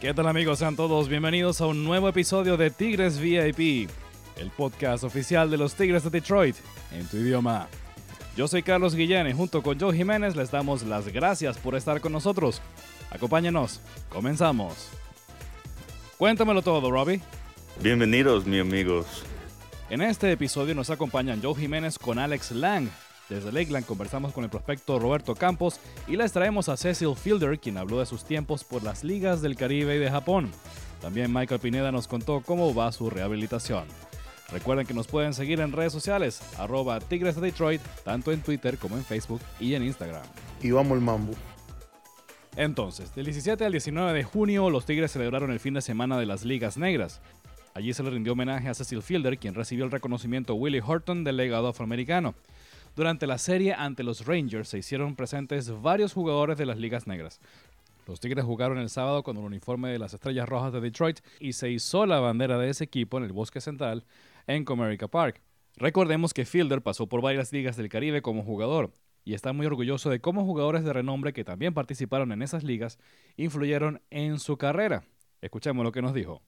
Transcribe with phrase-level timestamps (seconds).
[0.00, 0.58] ¿Qué tal amigos?
[0.58, 3.88] Sean todos bienvenidos a un nuevo episodio de Tigres VIP,
[4.36, 6.54] el podcast oficial de los Tigres de Detroit
[6.92, 7.66] en tu idioma.
[8.36, 12.02] Yo soy Carlos Guillén y junto con Joe Jiménez les damos las gracias por estar
[12.02, 12.60] con nosotros.
[13.10, 14.90] Acompáñenos, comenzamos.
[16.18, 17.22] Cuéntamelo todo, Robbie.
[17.80, 19.06] Bienvenidos, mis amigos.
[19.88, 22.90] En este episodio nos acompañan Joe Jiménez con Alex Lang.
[23.28, 27.76] Desde Lakeland conversamos con el prospecto Roberto Campos y les traemos a Cecil Fielder, quien
[27.76, 30.50] habló de sus tiempos por las ligas del Caribe y de Japón.
[31.00, 33.86] También Michael Pineda nos contó cómo va su rehabilitación.
[34.52, 38.78] Recuerden que nos pueden seguir en redes sociales, arroba Tigres de Detroit, tanto en Twitter
[38.78, 40.22] como en Facebook y en Instagram.
[40.62, 41.32] Y vamos al mambo.
[42.54, 46.26] Entonces, del 17 al 19 de junio, los Tigres celebraron el fin de semana de
[46.26, 47.20] las ligas negras.
[47.74, 51.36] Allí se le rindió homenaje a Cecil Fielder, quien recibió el reconocimiento Willie Horton del
[51.36, 52.34] legado afroamericano.
[52.96, 57.40] Durante la serie ante los Rangers se hicieron presentes varios jugadores de las ligas negras.
[58.06, 61.52] Los Tigres jugaron el sábado con el uniforme de las Estrellas Rojas de Detroit y
[61.52, 64.04] se hizo la bandera de ese equipo en el Bosque Central
[64.46, 65.42] en Comerica Park.
[65.76, 68.90] Recordemos que Fielder pasó por varias ligas del Caribe como jugador
[69.26, 72.98] y está muy orgulloso de cómo jugadores de renombre que también participaron en esas ligas
[73.36, 75.04] influyeron en su carrera.
[75.42, 76.40] Escuchemos lo que nos dijo.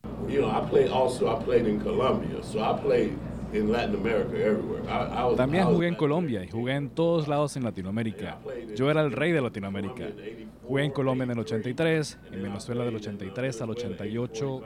[5.36, 8.38] También jugué en Colombia y jugué en todos lados en Latinoamérica.
[8.76, 10.08] Yo era el rey de Latinoamérica.
[10.66, 14.62] Jugué en Colombia en el 83, en Venezuela del 83 al 88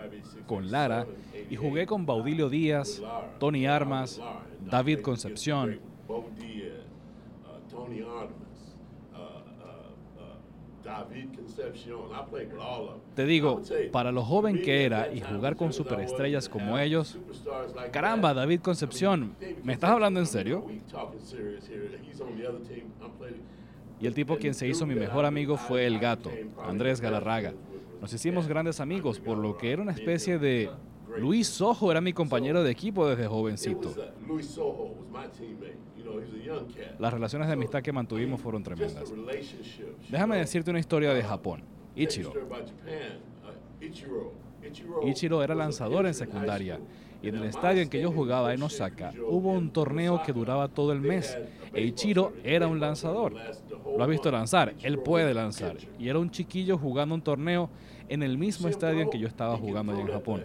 [0.46, 1.06] con Lara
[1.48, 3.02] y jugué con Baudilio Díaz,
[3.38, 4.20] Tony Armas,
[4.68, 5.78] David Concepción.
[13.14, 17.18] Te digo, para lo joven que era y jugar con superestrellas como ellos,
[17.92, 20.66] caramba, David Concepción, ¿me estás hablando en serio?
[24.00, 26.30] Y el tipo quien se hizo mi mejor amigo fue el gato,
[26.64, 27.52] Andrés Galarraga.
[28.00, 30.70] Nos hicimos grandes amigos, por lo que era una especie de...
[31.18, 33.94] Luis Sojo era mi compañero de equipo desde jovencito.
[36.98, 39.12] Las relaciones de amistad que mantuvimos fueron tremendas.
[40.10, 41.62] Déjame decirte una historia de Japón.
[41.94, 42.32] Ichiro.
[45.04, 45.42] Ichiro.
[45.42, 46.80] Era lanzador en secundaria.
[47.22, 50.68] y en el estadio en que yo jugaba en Osaka hubo un torneo que duraba
[50.68, 51.38] todo el mes.
[51.72, 53.34] e Ichiro era un lanzador.
[53.96, 55.76] Lo ha visto lanzar, él puede lanzar.
[55.98, 57.68] y era un chiquillo jugando un torneo
[58.08, 60.44] en el mismo estadio en que yo estaba jugando allá en Japón.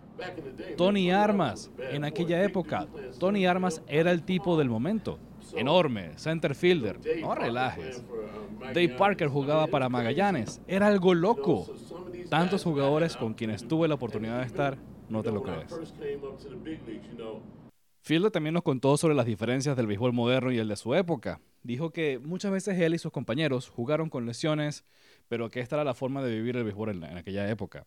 [1.91, 2.87] en aquella época,
[3.19, 5.19] Tony Armas era el tipo del momento.
[5.53, 8.03] Enorme, center fielder, no relajes.
[8.59, 11.67] Dave Parker jugaba para Magallanes, era algo loco.
[12.29, 14.77] Tantos jugadores con quienes tuve la oportunidad de estar,
[15.09, 15.73] no te lo crees.
[18.03, 21.39] Fielder también nos contó sobre las diferencias del béisbol moderno y el de su época.
[21.61, 24.83] Dijo que muchas veces él y sus compañeros jugaron con lesiones,
[25.27, 27.85] pero que esta era la forma de vivir el béisbol en, aquella época.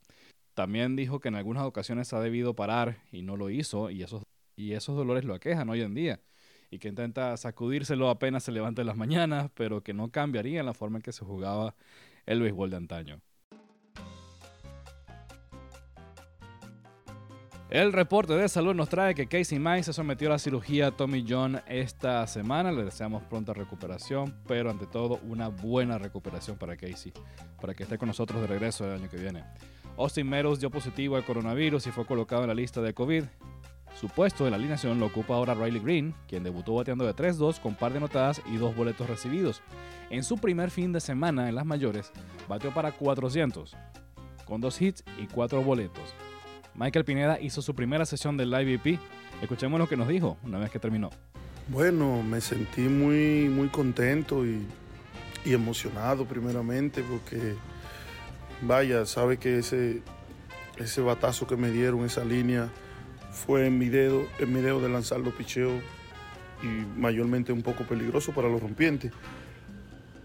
[0.54, 4.22] También dijo que en algunas ocasiones ha debido parar y no lo hizo y esos,
[4.56, 6.20] y esos dolores lo aquejan hoy en día
[6.70, 10.74] y que intenta sacudírselo apenas se levanta en las mañanas, pero que no cambiaría la
[10.74, 11.74] forma en que se jugaba
[12.26, 13.20] el béisbol de antaño.
[17.70, 21.24] El reporte de salud nos trae que Casey Mize se sometió a la cirugía Tommy
[21.28, 22.70] John esta semana.
[22.70, 27.12] Le deseamos pronta recuperación, pero ante todo una buena recuperación para Casey,
[27.60, 29.42] para que esté con nosotros de regreso el año que viene.
[29.96, 33.24] Austin Meadows dio positivo al coronavirus y fue colocado en la lista de COVID.
[34.00, 37.60] Su puesto en la alineación lo ocupa ahora Riley Green, quien debutó bateando de 3-2
[37.60, 39.62] con par de notadas y dos boletos recibidos.
[40.10, 42.10] En su primer fin de semana en las mayores,
[42.48, 43.76] bateó para 400,
[44.44, 46.14] con dos hits y cuatro boletos.
[46.74, 48.98] Michael Pineda hizo su primera sesión del IVP.
[49.40, 51.10] Escuchemos lo que nos dijo una vez que terminó.
[51.68, 54.66] Bueno, me sentí muy, muy contento y,
[55.46, 57.54] emocionado primeramente porque,
[58.62, 60.02] vaya, sabe que ese,
[60.78, 62.70] ese batazo que me dieron, esa línea,
[63.30, 65.82] fue en mi dedo, en mi dedo de lanzar los picheos
[66.62, 66.66] y
[66.98, 69.12] mayormente un poco peligroso para los rompientes.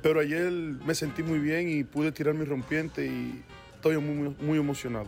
[0.01, 3.43] Pero ayer me sentí muy bien y pude tirar mi rompiente y
[3.75, 5.07] estoy muy, muy emocionado.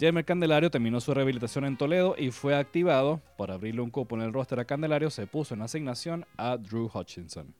[0.00, 3.20] Jamer Candelario terminó su rehabilitación en Toledo y fue activado.
[3.36, 6.90] Para abrirle un cupo en el roster a Candelario, se puso en asignación a Drew
[6.92, 7.54] Hutchinson.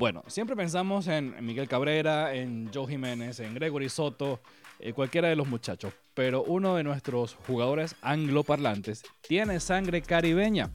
[0.00, 4.40] Bueno, siempre pensamos en Miguel Cabrera, en Joe Jiménez, en Gregory Soto,
[4.78, 10.70] eh, cualquiera de los muchachos, pero uno de nuestros jugadores angloparlantes tiene sangre caribeña.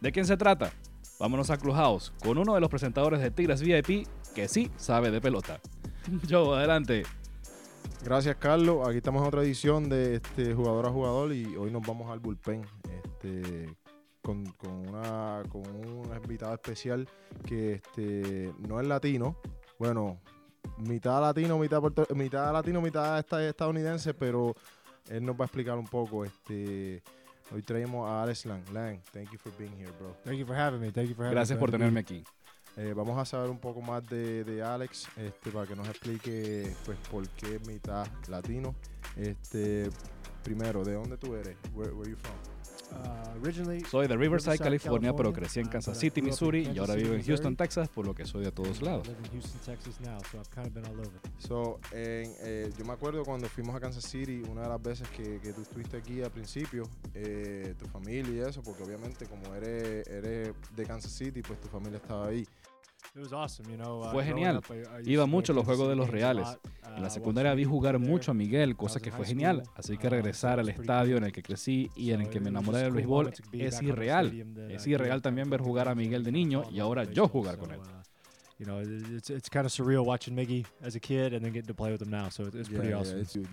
[0.00, 0.72] ¿De quién se trata?
[1.18, 5.20] Vámonos a Clubhouse con uno de los presentadores de Tigres VIP que sí sabe de
[5.20, 5.60] pelota.
[6.30, 7.02] Joe, adelante.
[8.02, 8.88] Gracias, Carlos.
[8.88, 12.20] Aquí estamos en otra edición de este jugador a jugador y hoy nos vamos al
[12.20, 12.64] bullpen.
[13.04, 13.76] Este,
[14.56, 17.08] con, una, con una invitada especial
[17.46, 19.36] que este, no es latino.
[19.78, 20.18] Bueno,
[20.78, 21.82] mitad latino, mitad,
[22.14, 24.54] mitad latino, mitad estadounidense, pero
[25.08, 26.24] él nos va a explicar un poco.
[26.24, 27.02] Este,
[27.52, 28.62] hoy traemos a Alex Lang.
[28.72, 30.14] Lang, thank you for being here, bro.
[30.24, 30.92] Thank you for having me.
[30.92, 32.24] Thank you for having Gracias por tenerme aquí.
[32.76, 36.72] Eh, vamos a saber un poco más de, de Alex este, para que nos explique
[36.84, 38.74] pues, por qué mitad latino.
[39.16, 39.90] Este,
[40.44, 41.56] primero, ¿de dónde tú eres?
[41.74, 42.49] Where, where you from?
[42.92, 43.20] Uh,
[43.88, 47.56] soy de Riverside, California, pero crecí en Kansas City, Missouri y ahora vivo en Houston,
[47.56, 49.08] Texas, por lo que soy de todos lados.
[51.38, 55.40] So, eh, yo me acuerdo cuando fuimos a Kansas City, una de las veces que,
[55.40, 60.06] que tú estuviste aquí al principio, eh, tu familia y eso, porque obviamente como eres,
[60.06, 62.46] eres de Kansas City, pues tu familia estaba ahí.
[63.14, 64.60] Uh, fue genial.
[65.04, 66.46] Iba mucho a los juegos de los Reales.
[66.96, 69.62] En la uh, secundaria vi jugar mucho a Miguel, cosa que fue genial.
[69.74, 72.50] Así que uh, regresar al estadio en el que crecí y en el que me
[72.50, 74.46] enamoré del béisbol es irreal.
[74.68, 77.80] Es irreal también ver jugar a Miguel de niño y ahora yo jugar con él.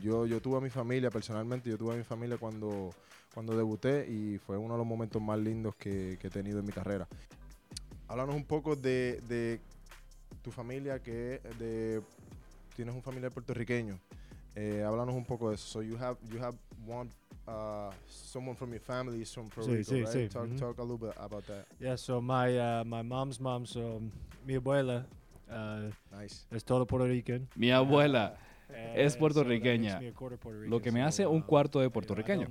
[0.04, 2.94] Yo, yo tuve a mi familia, personalmente, yo tuve a mi familia cuando,
[3.34, 6.66] cuando debuté y fue uno de los momentos más lindos que, que he tenido en
[6.66, 7.08] mi carrera
[8.08, 9.60] háblanos un poco de, de
[10.42, 12.02] tu familia, que de,
[12.76, 14.00] tienes un familiar puertorriqueño.
[14.56, 15.68] Eh, háblanos un poco de eso.
[15.68, 16.58] So you have you have
[16.88, 17.10] one
[17.48, 20.08] uh, someone from your family is from Puerto Rico, sí, right?
[20.08, 20.30] Sí.
[20.30, 20.60] Talk, mm -hmm.
[20.60, 21.66] talk a little bit about that.
[21.80, 24.02] Yeah, so my uh, my mom's mom, so
[24.46, 25.06] mi abuela,
[25.50, 26.46] uh, nice.
[26.52, 27.48] es todo Puerto Rican.
[27.56, 28.38] Mi abuela.
[28.70, 30.02] Eh, es puertorriqueña,
[30.68, 32.48] lo que me hace un cuarto de puertorriqueño.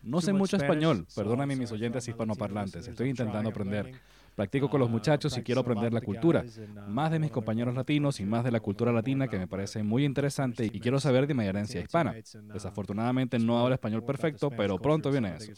[0.00, 3.92] No sé mucho español, perdóname mis oyentes hispanoparlantes, estoy intentando aprender.
[4.36, 6.44] Practico con los muchachos y quiero aprender la cultura,
[6.86, 10.04] más de mis compañeros latinos y más de la cultura latina que me parece muy
[10.04, 12.14] interesante y quiero saber de mi herencia hispana.
[12.52, 15.50] Desafortunadamente no hablo español perfecto, pero pronto viene eso.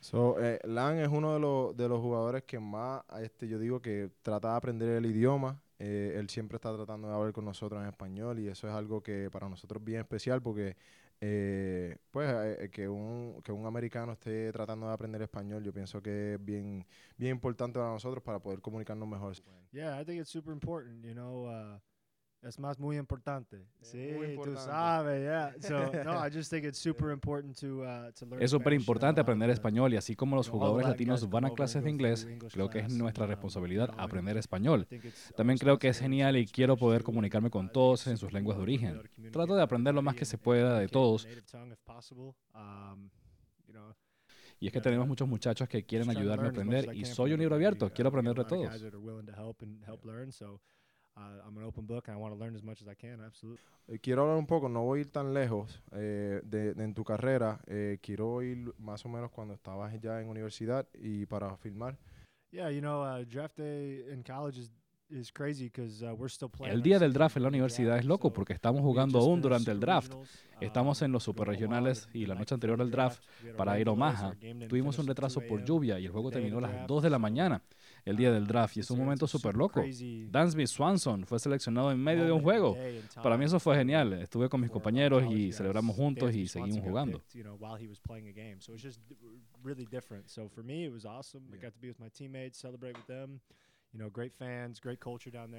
[0.00, 3.80] So, eh, Lan es uno de los, de los jugadores que más, este, yo digo
[3.80, 5.62] que trata de aprender el idioma.
[5.78, 9.02] Eh, él siempre está tratando de hablar con nosotros en español y eso es algo
[9.02, 10.76] que para nosotros es bien especial porque
[11.24, 12.28] eh, pues
[12.58, 16.44] eh, que, un, que un americano esté tratando de aprender español, yo pienso que es
[16.44, 16.84] bien,
[17.16, 19.36] bien importante para nosotros para poder comunicarnos mejor.
[19.70, 21.78] Yeah, I think it's super important, you know, uh,
[22.42, 23.64] es más muy importante.
[23.80, 24.10] Sí,
[24.42, 25.54] tú sabes, yeah.
[25.60, 29.20] So, no, I just think it's super important to, uh, to learn Es súper importante
[29.20, 32.80] aprender español y así como los jugadores latinos van a clases de inglés, creo que
[32.80, 34.88] es nuestra responsabilidad aprender español.
[35.36, 38.62] También creo que es genial y quiero poder comunicarme con todos en sus lenguas de
[38.62, 39.02] origen.
[39.30, 41.26] Trato de aprender lo más que se pueda de todos.
[44.58, 47.54] Y es que tenemos muchos muchachos que quieren ayudarme a aprender y soy un libro
[47.54, 48.82] abierto, quiero aprender de todos.
[54.00, 57.60] Quiero hablar un poco, no voy a ir tan lejos eh, de, en tu carrera.
[57.66, 61.98] Eh, quiero ir más o menos cuando estabas ya en universidad y para filmar.
[62.50, 64.70] Yeah, you know, uh, draft day in college is
[65.12, 69.70] Uh, el día del draft en la universidad es loco porque estamos jugando aún durante
[69.70, 70.14] el draft.
[70.14, 70.24] Uh,
[70.60, 73.22] estamos en los superregionales y la noche anterior al draft
[73.56, 74.34] para ir a Omaha.
[74.68, 77.62] Tuvimos un retraso por lluvia y el juego terminó a las 2 de la mañana
[78.04, 79.82] el día del draft y es un momento súper loco.
[80.30, 82.76] Dansby Swanson fue seleccionado en medio de un juego.
[83.22, 84.12] Para mí eso fue genial.
[84.14, 87.22] Estuve con mis compañeros y celebramos juntos y seguimos jugando.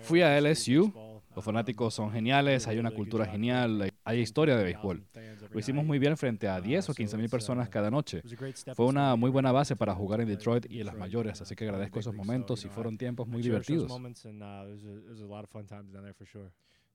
[0.01, 0.91] Fui a LSU,
[1.35, 5.05] los fanáticos son geniales, hay una cultura genial, hay historia de béisbol.
[5.51, 8.23] Lo hicimos muy bien frente a 10 o 15 mil personas cada noche.
[8.75, 11.65] Fue una muy buena base para jugar en Detroit y en las mayores, así que
[11.65, 13.91] agradezco esos momentos y fueron tiempos muy divertidos.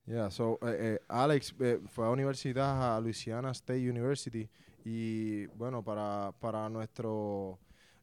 [0.06, 4.48] Yeah, so eh, eh, Alex eh, fue a la universidad, a Louisiana State University,
[4.82, 7.10] y bueno, para, para nuestra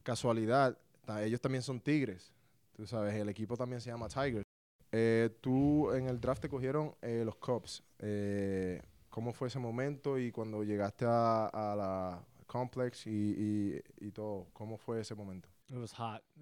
[0.04, 0.78] casualidad,
[1.20, 2.32] ellos también son tigres.
[2.76, 4.44] Tú sabes, el equipo también se llama Tigers.
[4.92, 7.82] Eh, tú en el draft te cogieron eh, los Cubs.
[7.98, 14.48] Eh, ¿Cómo fue ese momento y cuando llegaste a, la Complex y, y, todo?
[14.52, 15.48] ¿Cómo fue ese momento?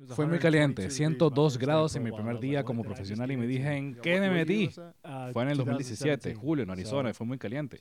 [0.09, 3.95] Fue muy caliente, 102 grados en mi primer día como profesional y me dije, ¿en
[3.95, 4.69] qué me metí?
[4.77, 7.79] Uh, Fue en el 2017, julio, en Arizona, y fue muy caliente.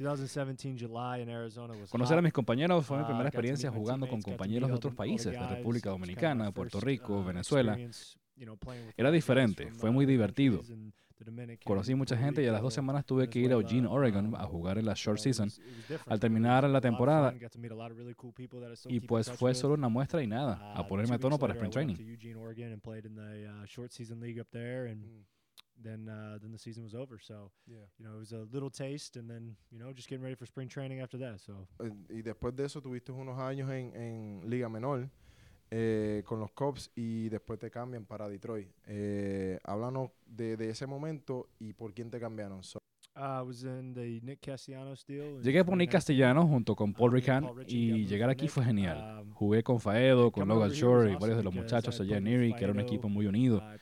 [1.90, 5.34] Conocer a mis compañeros fue mi Uh, primera experiencia jugando con compañeros de otros países,
[5.34, 7.78] de República Dominicana, Puerto Rico, Venezuela.
[8.98, 10.62] Era diferente, fue muy divertido.
[11.64, 14.46] Conocí mucha gente y a las dos semanas tuve que ir a Eugene, Oregon, a
[14.46, 15.50] jugar en la short season.
[16.08, 17.34] Al terminar la temporada,
[18.90, 21.98] y pues fue solo una muestra y nada, a ponerme a tono para sprint training.
[25.82, 27.20] Then, uh, then the season was over.
[27.20, 30.36] So, you know, it was a little taste, and then, you know, just getting ready
[30.36, 31.40] for spring training after that.
[31.40, 31.68] So,
[32.10, 35.10] Y después de eso tuviste unos años en, en Liga Menor
[35.76, 38.70] eh, con los Cubs y después te cambian para Detroit.
[38.86, 42.62] Eh, háblanos de, de ese momento y por quién te cambiaron.
[42.62, 42.78] So,
[43.16, 45.42] uh, I was in the Nick Castellanos deal.
[45.42, 45.92] Llegué por Nick 2019.
[45.92, 49.24] Castellano junto con Paul Rican Paul Ritchie, y llegar aquí fue genial.
[49.24, 52.38] Um, Jugué con Faedo, con Logan Shore y varios de los muchachos allá en played
[52.38, 53.58] with Erie, que era un equipo muy unido.
[53.58, 53.74] Um,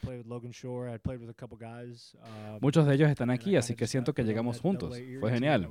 [2.61, 4.97] Muchos de ellos están aquí, así que siento que llegamos that juntos.
[5.19, 5.67] Fue genial.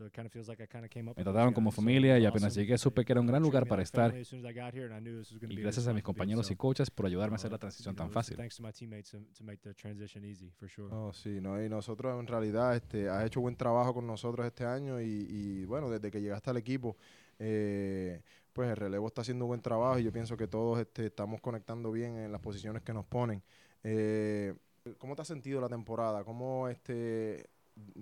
[0.00, 3.12] Of feels like I came up Me trataron como familia y apenas llegué supe que
[3.12, 7.34] era un gran lugar para estar y gracias a mis compañeros y coaches por ayudarme
[7.34, 8.36] a hacer uh, la transición you tan fácil.
[8.36, 10.88] Thanks to my teammates to, to make the transition easy, for sure.
[10.92, 14.64] Oh, sí, no, y nosotros en realidad este, has hecho buen trabajo con nosotros este
[14.64, 16.96] año y, y, bueno, desde que llegaste al equipo,
[17.38, 18.22] eh,
[18.52, 21.90] pues el relevo está haciendo buen trabajo y yo pienso que todos este, estamos conectando
[21.90, 23.42] bien en las posiciones que nos ponen.
[23.82, 24.54] Eh,
[24.98, 26.24] ¿Cómo te has sentido la temporada?
[26.24, 27.50] ¿Cómo este,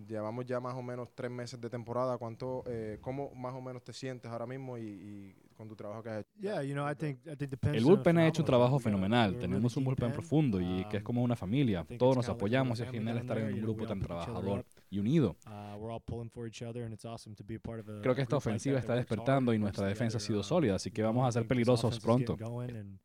[0.06, 2.18] llevamos ya más o menos tres meses de temporada?
[2.18, 6.02] ¿Cuánto, eh, ¿Cómo más o menos te sientes ahora mismo y, y con tu trabajo
[6.02, 6.30] que has hecho?
[6.40, 9.38] Yeah, you know, I think I think El bullpen ha hecho un trabajo fenomenal.
[9.38, 11.86] Tenemos un bullpen profundo y que es Um, como una familia.
[11.98, 15.36] Todos nos apoyamos y es genial estar en un grupo tan trabajador y unido.
[15.46, 17.88] Uh, we're all pulling for each other, and it's awesome to be a part of
[17.88, 20.90] a Creo que esta ofensiva está despertando y nuestra defensa ha sido Um, sólida, así
[20.90, 22.36] que vamos a ser peligrosos pronto.
[22.36, 22.98] going, and,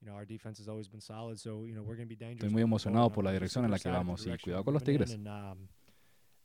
[0.00, 2.38] you know, our defense has always been solid, so, you know, we're gonna be dangerous
[2.42, 5.18] Estoy muy emocionado por la dirección en la que vamos y cuidado con los Tigres.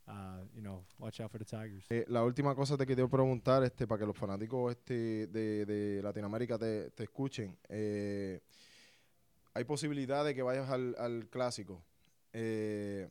[0.08, 1.86] Uh, you know, watch out for the Tigers.
[1.90, 6.02] Eh, la última cosa te quería preguntar, este, para que los fanáticos este, de, de
[6.02, 7.58] Latinoamérica te, te escuchen.
[7.70, 8.42] eh,
[9.54, 11.82] ¿Hay posibilidad de que vayas al, al clásico
[12.34, 13.08] eh,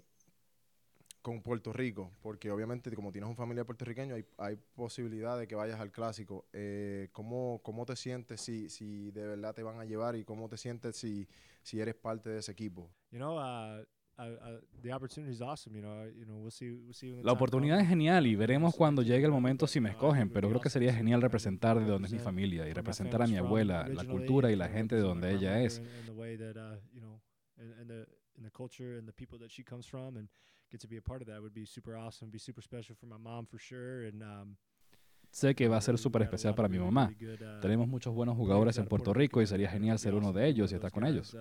[1.23, 2.11] con Puerto Rico?
[2.21, 6.45] Porque obviamente como tienes un familiar puertorriqueño, hay, hay posibilidad de que vayas al clásico.
[6.53, 10.47] Eh, ¿cómo, ¿Cómo te sientes si, si de verdad te van a llevar y cómo
[10.51, 11.27] te sientes si,
[11.63, 12.91] si eres parte de ese equipo?
[13.11, 13.83] You know, uh,
[14.19, 15.75] uh, uh, the opportunity is awesome.
[15.75, 18.37] You know, you know, we'll see, we'll see when the La oportunidad es genial y
[18.37, 21.21] veremos cuando llegue el uh, momento si me uh, escogen, pero creo que sería genial
[21.23, 24.67] representar de donde es mi familia y representar a mi abuela, la cultura y la
[24.67, 25.79] uh, gente de donde ella es.
[25.79, 27.21] and- and the way that, uh, you know,
[27.59, 28.07] and, and the
[28.37, 30.29] and the culture and the people that she comes from and
[30.71, 33.07] get to be a part of that would be super awesome, be super special for
[33.07, 34.09] my mom for sure.
[34.09, 34.57] And um,
[35.31, 37.11] Sé que va a ser súper especial para mi mamá.
[37.13, 40.71] uh, Tenemos muchos buenos jugadores en Puerto Rico y sería genial ser uno de ellos
[40.73, 41.35] y estar con ellos.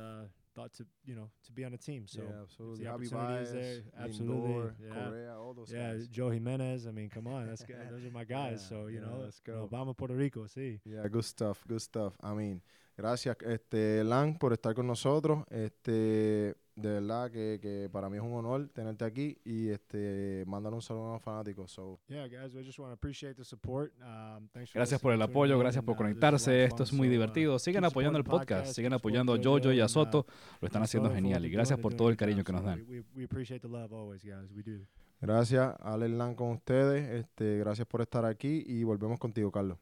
[0.56, 2.06] Thought to you know to be on a team.
[2.08, 2.84] So Yeah, absolutely.
[2.86, 4.54] the opportunity is there, absolutely.
[4.54, 4.94] Lindor, yeah.
[4.94, 6.08] Correa, all those Yeah, guys.
[6.08, 6.88] Joe Jimenez.
[6.88, 7.78] I mean, come on, that's good.
[7.92, 8.62] those are my guys.
[8.64, 9.68] Yeah, so you yeah, know, let's you know, go.
[9.68, 10.80] vamos Puerto Rico, sí.
[10.86, 12.14] Yeah, good stuff, good stuff.
[12.22, 12.62] I mean,
[12.98, 15.44] gracias, este, Lan, por estar con nosotros.
[15.50, 20.74] Este, de verdad que, que para mí es un honor tenerte aquí y este, mandar
[20.74, 21.72] un saludo a los fanáticos.
[21.72, 23.94] So, Yeah, guys, I just want to appreciate the support.
[24.02, 26.64] Um, thanks for Gracias por el apoyo, gracias and, por uh, conectarse.
[26.64, 27.60] Esto es muy uh, divertido.
[27.60, 30.26] Sigan apoyando el podcast, sigan apoyando a Jojo y a uh, Soto.
[30.62, 32.80] Lo están haciendo genial y gracias por todo el cariño que nos dan.
[32.88, 33.28] We, we, we.
[33.34, 34.88] We
[35.22, 37.24] gracias, Alex Lan, con ustedes.
[37.24, 39.78] Este, gracias por estar aquí y volvemos contigo, Carlos.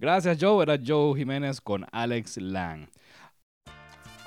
[0.00, 2.88] Gracias Joe, era Joe Jiménez con Alex Lang.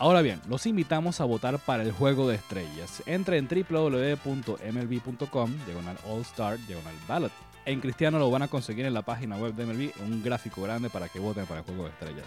[0.01, 3.03] Ahora bien, los invitamos a votar para el juego de estrellas.
[3.05, 4.45] Entre en www.mlb.com,
[5.67, 7.31] diagonal All Star, diagonal Ballot.
[7.65, 10.89] En Cristiano lo van a conseguir en la página web de MLB, un gráfico grande
[10.89, 12.25] para que voten para el juego de estrellas.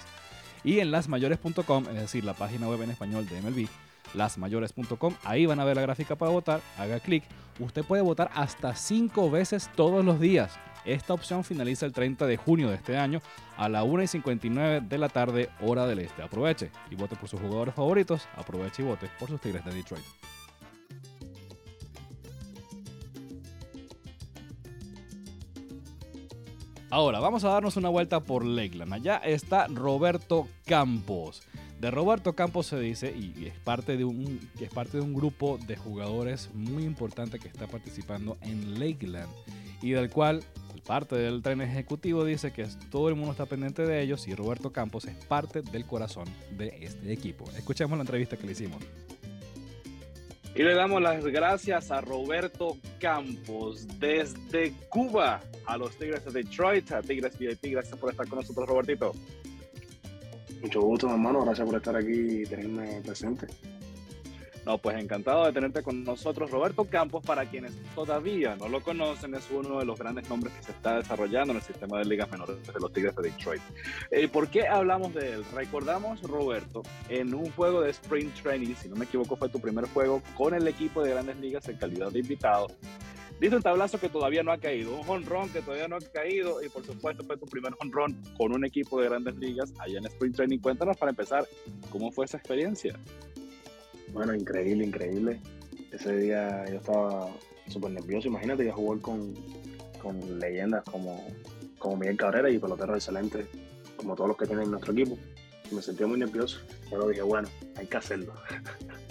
[0.62, 3.66] Y en lasmayores.com, es decir, la página web en español de MLB,
[4.14, 7.24] lasmayores.com, ahí van a ver la gráfica para votar, haga clic.
[7.58, 10.52] Usted puede votar hasta 5 veces todos los días.
[10.84, 13.22] Esta opción finaliza el 30 de junio de este año
[13.56, 16.22] a la 1 y 59 de la tarde, hora del este.
[16.22, 18.28] Aproveche y vote por sus jugadores favoritos.
[18.36, 20.04] Aproveche y vote por sus Tigres de Detroit.
[26.90, 28.92] Ahora, vamos a darnos una vuelta por Lakeland.
[28.92, 31.42] Allá está Roberto Campos.
[31.80, 35.58] De Roberto Campos se dice, y es parte de un, es parte de un grupo
[35.66, 39.28] de jugadores muy importante que está participando en Lakeland
[39.82, 40.44] y del cual
[40.84, 44.72] parte del tren ejecutivo dice que todo el mundo está pendiente de ellos y Roberto
[44.72, 46.26] Campos es parte del corazón
[46.56, 47.44] de este equipo.
[47.56, 48.82] Escuchemos la entrevista que le hicimos.
[50.54, 56.92] Y le damos las gracias a Roberto Campos desde Cuba a los Tigres de Detroit,
[56.92, 57.72] a Tigres VIP.
[57.72, 59.12] Gracias por estar con nosotros, Robertito.
[60.62, 61.44] Mucho gusto, hermano.
[61.44, 63.48] Gracias por estar aquí y tenerme presente.
[64.64, 66.50] No, pues encantado de tenerte con nosotros.
[66.50, 70.62] Roberto Campos, para quienes todavía no lo conocen, es uno de los grandes nombres que
[70.62, 73.62] se está desarrollando en el sistema de ligas menores de los Tigres de Detroit.
[74.10, 75.44] Eh, ¿Por qué hablamos de él?
[75.54, 79.86] Recordamos, Roberto, en un juego de Sprint Training, si no me equivoco, fue tu primer
[79.88, 82.68] juego con el equipo de grandes ligas en calidad de invitado.
[83.40, 86.62] Dice un tablazo que todavía no ha caído, un honrón que todavía no ha caído
[86.62, 90.06] y por supuesto fue tu primer honrón con un equipo de grandes ligas allá en
[90.06, 90.58] Sprint Training.
[90.60, 91.46] Cuéntanos para empezar,
[91.90, 92.96] ¿cómo fue esa experiencia?
[94.14, 95.40] Bueno, increíble, increíble.
[95.90, 97.28] Ese día yo estaba
[97.68, 98.28] súper nervioso.
[98.28, 99.34] Imagínate, yo jugar con,
[100.00, 101.26] con leyendas como,
[101.78, 103.48] como Miguel Cabrera y peloteros excelentes,
[103.96, 105.18] como todos los que tienen nuestro equipo.
[105.72, 108.34] me sentía muy nervioso, pero dije, bueno, hay que hacerlo.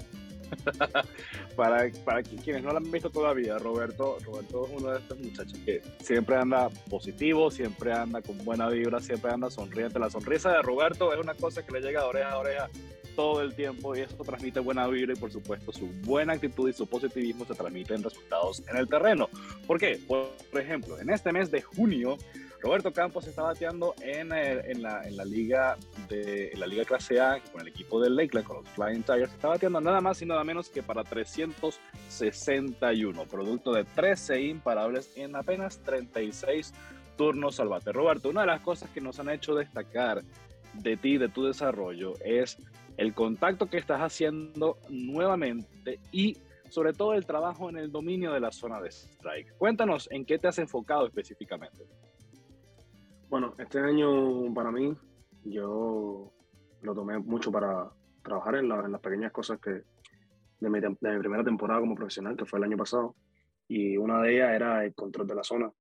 [1.55, 5.59] para, para quienes no lo han visto todavía, Roberto, Roberto es uno de estos muchachos
[5.65, 9.99] que siempre anda positivo, siempre anda con buena vibra, siempre anda sonriente.
[9.99, 12.69] La sonrisa de Roberto es una cosa que le llega de oreja a oreja
[13.15, 16.73] todo el tiempo y eso transmite buena vibra y por supuesto su buena actitud y
[16.73, 19.29] su positivismo se transmite en resultados en el terreno.
[19.67, 19.99] ¿Por qué?
[20.07, 22.17] Por ejemplo, en este mes de junio,
[22.63, 25.75] Roberto Campos está bateando en, eh, en, la, en, la, liga
[26.07, 29.49] de la liga clase A con el equipo del Lakeland, con los Flying Tigers, está
[29.49, 35.79] bateando nada más y nada menos que para 361, producto de 13 imparables en apenas
[35.79, 36.73] 36
[37.17, 37.91] turnos al bate.
[37.91, 40.23] Roberto, una de las cosas que nos han hecho destacar
[40.73, 42.57] de ti, de tu desarrollo, es
[42.95, 46.37] el contacto que estás haciendo nuevamente y
[46.69, 49.57] sobre todo el trabajo en el dominio de la zona de strike.
[49.57, 51.83] Cuéntanos en qué te has enfocado específicamente.
[53.29, 54.95] Bueno, este año para mí
[55.43, 56.31] yo
[56.81, 59.83] lo tomé mucho para trabajar en, las pequeñas cosas que
[60.59, 63.15] de mi, de mi, primera temporada como profesional, que fue el año pasado,
[63.67, 65.71] y una de ellas era el control de la zona.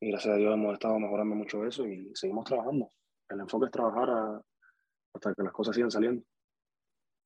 [0.00, 2.88] Y gracias a Dios hemos estado mejorando mucho eso y seguimos trabajando.
[3.28, 4.42] El enfoque es trabajar
[5.14, 6.22] hasta que las cosas sigan saliendo.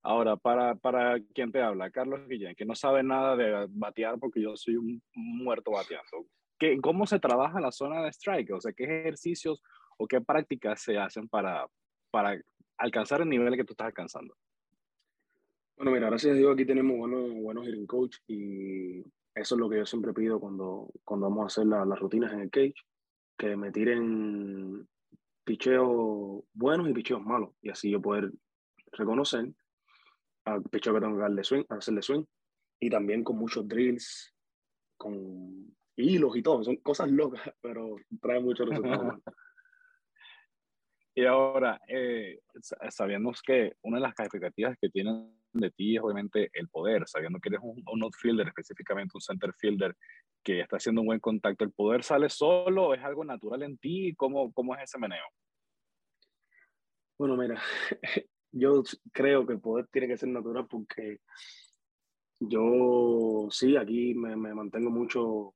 [0.02, 4.40] Ahora, para, para quien te habla, Carlos Guillén, que no sabe nada de batear porque
[4.40, 6.26] yo soy un muerto bateando.
[6.58, 8.52] ¿Qué, ¿Cómo se trabaja la zona de strike?
[8.52, 9.62] O sea, ¿qué ejercicios
[9.98, 11.66] o qué prácticas se hacen para,
[12.10, 12.40] para
[12.78, 14.36] alcanzar el nivel que tú estás alcanzando?
[15.76, 19.00] Bueno, mira, gracias a Dios aquí tenemos buenos, buenos hitting coach y
[19.34, 22.40] eso es lo que yo siempre pido cuando, cuando vamos a hacer las rutinas en
[22.40, 22.74] el cage,
[23.36, 24.88] que me tiren
[25.44, 28.32] picheos buenos y picheos malos y así yo poder
[28.92, 29.52] reconocer
[30.46, 32.24] al picheo que tengo que darle swing, hacerle swing,
[32.80, 34.32] y también con muchos drills,
[34.96, 39.22] con hilos y todo, son cosas locas, pero trae mucho resultado.
[41.14, 42.40] y ahora, eh,
[42.90, 47.40] sabemos que una de las características que tienen de ti es obviamente el poder, sabiendo
[47.40, 49.96] que eres un, un outfielder, específicamente un center fielder,
[50.46, 52.94] que está haciendo un buen contacto, ¿el poder sale solo?
[52.94, 54.14] ¿Es algo natural en ti?
[54.16, 55.24] ¿Cómo, cómo es ese meneo?
[57.18, 57.60] Bueno, mira,
[58.52, 61.18] yo creo que el poder tiene que ser natural porque
[62.38, 65.55] yo sí, aquí me, mantengo mucho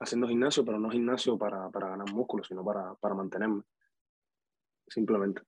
[0.00, 3.62] haciendo gimnasio, pero no gimnasio para, ganar músculo, sino para, mantenerme.
[4.88, 5.42] Simplemente.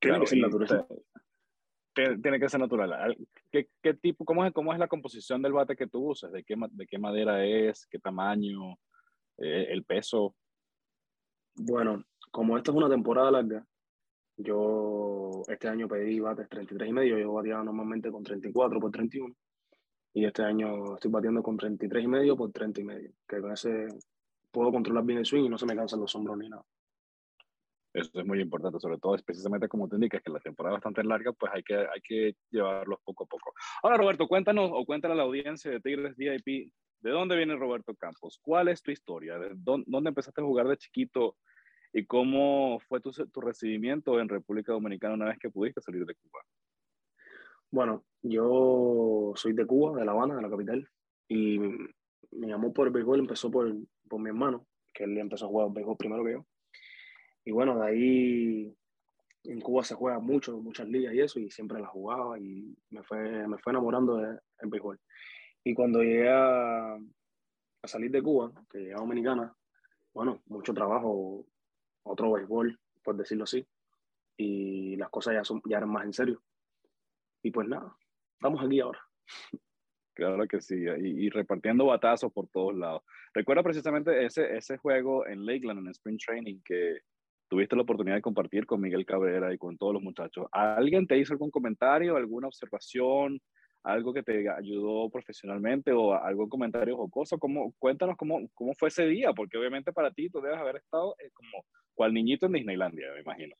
[0.00, 0.86] Tiene que ser natural.
[1.94, 3.16] Tiene que ser natural.
[3.50, 6.32] ¿Qué, tipo, cómo es, cómo es la composición del bate que tú usas?
[6.32, 7.86] ¿De qué, de qué madera es?
[7.86, 8.78] ¿Qué tamaño?
[9.38, 10.34] Eh, ¿El peso?
[11.54, 13.66] Bueno, como esta es una temporada larga,
[14.36, 19.34] yo este año pedí bates 33 y medio, yo bateaba normalmente con 34 por 31
[20.14, 23.52] y este año estoy batiendo con 33 y medio por 30 y medio, que con
[23.52, 23.88] ese
[24.50, 26.64] puedo controlar bien el swing y no se me cansan los hombros ni nada.
[27.94, 31.04] Eso es muy importante, sobre todo, precisamente como te indicas, que la temporada es bastante
[31.04, 33.52] larga, pues hay que, hay que llevarlos poco a poco.
[33.82, 37.94] Ahora, Roberto, cuéntanos o cuéntale a la audiencia de Tigres VIP, ¿de dónde viene Roberto
[37.94, 38.38] Campos?
[38.40, 39.38] ¿Cuál es tu historia?
[39.38, 41.36] ¿De dónde, dónde empezaste a jugar de chiquito?
[41.92, 46.14] ¿Y cómo fue tu, tu recibimiento en República Dominicana una vez que pudiste salir de
[46.14, 46.40] Cuba?
[47.72, 50.86] Bueno, yo soy de Cuba, de La Habana, de la capital,
[51.26, 51.58] y
[52.30, 53.74] mi amor por el béisbol empezó por,
[54.10, 56.46] por mi hermano, que él empezó a jugar béisbol primero que yo.
[57.46, 58.76] Y bueno, de ahí
[59.44, 63.02] en Cuba se juega mucho, muchas ligas y eso, y siempre las jugaba y me
[63.04, 65.00] fue, me fue enamorando del de, béisbol.
[65.64, 69.56] Y cuando llegué a, a, salir de Cuba, que llegué a Dominicana,
[70.12, 71.46] bueno, mucho trabajo
[72.02, 73.66] otro béisbol, por decirlo así,
[74.36, 76.42] y las cosas ya, son, ya eran más en serio.
[77.42, 77.94] Y pues nada,
[78.34, 79.00] estamos aquí ahora.
[80.14, 83.02] Claro que sí, y, repartiendo batazos por todos lados.
[83.32, 86.98] Recuerda precisamente ese, ese juego en Lakeland, en Spring Training, que
[87.48, 90.46] tuviste la oportunidad de compartir con Miguel Cabrera y con todos los muchachos.
[90.52, 93.40] ¿Alguien te hizo algún comentario, alguna observación,
[93.84, 97.38] algo que te ayudó profesionalmente o algún comentario jocoso.
[97.38, 101.16] ¿Cómo, cuéntanos cómo, cómo fue ese día, porque obviamente para ti tú debes haber estado
[101.18, 103.56] eh, como cual niñito en Disneylandia, me imagino.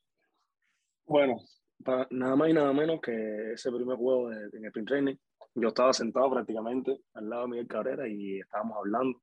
[1.05, 1.41] Bueno,
[1.83, 5.15] para, nada más y nada menos que ese primer juego en el sprint training,
[5.55, 9.21] yo estaba sentado prácticamente al lado de Miguel Cabrera y estábamos hablando.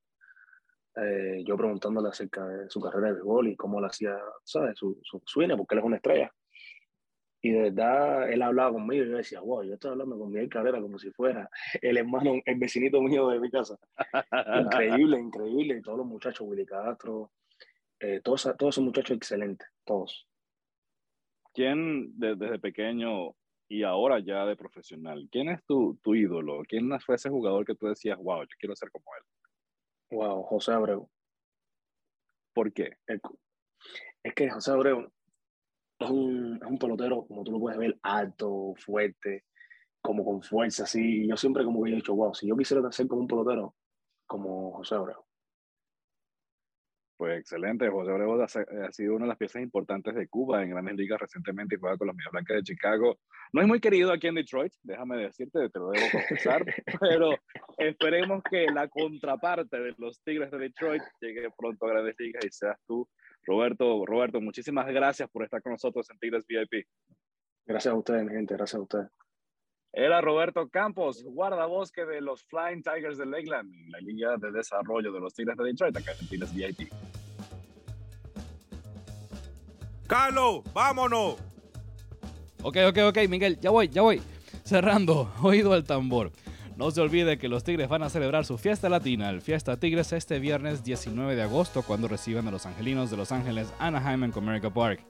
[0.96, 4.76] Eh, yo preguntándole acerca de su carrera de béisbol y cómo lo hacía, ¿sabes?
[4.76, 6.32] Su, su porque él es una estrella.
[7.42, 10.50] Y de verdad, él hablaba conmigo y yo decía, wow, yo estoy hablando con Miguel
[10.50, 11.48] Cabrera como si fuera
[11.80, 13.78] el hermano, el vecinito mío de mi casa.
[14.60, 15.78] increíble, increíble.
[15.78, 17.32] Y todos los muchachos, Willy Castro,
[17.98, 20.29] eh, todos, todos esos muchachos excelentes, todos.
[21.52, 23.34] ¿Quién desde pequeño
[23.68, 26.62] y ahora ya de profesional, quién es tu, tu ídolo?
[26.66, 30.18] ¿Quién fue ese jugador que tú decías, wow, yo quiero ser como él?
[30.18, 31.08] Wow, José Abreu.
[32.52, 32.96] ¿Por qué?
[34.22, 35.10] Es que José Abreu
[35.98, 39.44] es un, es un pelotero, como tú lo puedes ver, alto, fuerte,
[40.00, 41.22] como con fuerza, así.
[41.24, 43.76] Y yo siempre como que he dicho, wow, si yo quisiera ser como un pelotero,
[44.26, 45.29] como José Abreu.
[47.20, 50.96] Pues excelente, José Abreu ha sido una de las piezas importantes de Cuba en grandes
[50.96, 53.18] ligas recientemente y juega con los Medias Blancas de Chicago.
[53.52, 56.64] No es muy querido aquí en Detroit, déjame decirte, te lo debo confesar,
[56.98, 57.32] pero
[57.76, 62.50] esperemos que la contraparte de los Tigres de Detroit llegue pronto a grandes ligas y
[62.50, 63.06] seas tú
[63.42, 66.86] Roberto, Roberto, muchísimas gracias por estar con nosotros en Tigres VIP.
[67.66, 69.08] Gracias a ustedes, mi gente, gracias a ustedes.
[69.92, 75.18] Era Roberto Campos, guardabosque de los Flying Tigers de Lakeland, la Liga de Desarrollo de
[75.18, 76.92] los Tigres de Detroit, acá en Tigres VIP.
[80.06, 81.36] Carlos, vámonos.
[82.62, 84.22] Ok, ok, ok, Miguel, ya voy, ya voy.
[84.64, 86.30] Cerrando, oído al tambor.
[86.76, 90.12] No se olvide que los Tigres van a celebrar su fiesta latina, el Fiesta Tigres,
[90.12, 94.30] este viernes 19 de agosto, cuando reciban a los angelinos de Los Ángeles Anaheim en
[94.30, 95.04] Comerica Park.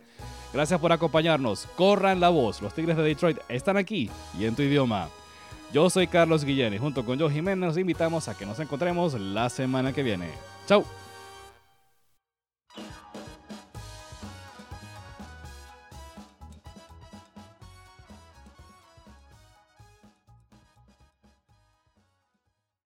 [0.52, 1.68] Gracias por acompañarnos.
[1.76, 2.60] Corran la voz.
[2.60, 5.08] Los Tigres de Detroit están aquí y en tu idioma.
[5.72, 9.14] Yo soy Carlos Guillén y junto con Joe Jiménez nos invitamos a que nos encontremos
[9.14, 10.30] la semana que viene.
[10.66, 10.84] ¡Chao!